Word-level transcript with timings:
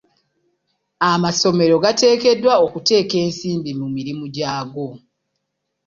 Amasomero 1.11 1.75
gateekeddwa 1.83 2.53
okuteeka 2.65 3.15
ensimbi 3.25 3.71
mu 3.79 3.87
mirimu 3.95 4.25
gyago. 4.35 4.87